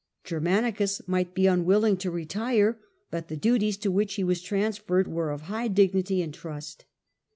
Germanicus 0.23 1.03
might 1.07 1.35
be 1.35 1.45
unwilling 1.45 1.95
to 1.97 2.09
retire; 2.09 2.79
but 3.11 3.27
the 3.27 3.37
duties 3.37 3.77
to 3.77 3.91
which 3.91 4.15
he 4.15 4.23
was 4.23 4.41
transferred 4.41 5.07
were 5.07 5.29
of 5.29 5.41
high 5.41 5.67
dignity 5.67 6.23
and 6.23 6.33
trust. 6.33 6.85